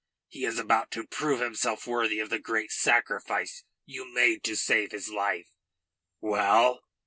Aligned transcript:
He 0.27 0.45
is 0.45 0.57
about 0.57 0.89
to 0.93 1.05
prove 1.05 1.41
himself 1.41 1.85
worthy 1.85 2.17
of 2.17 2.31
the 2.31 2.39
great 2.39 2.71
sacrifice 2.71 3.63
you 3.85 4.11
made 4.11 4.43
to 4.45 4.55
save 4.55 4.91
his 4.93 5.09
life. 5.09 5.51
Well?" 6.19 6.81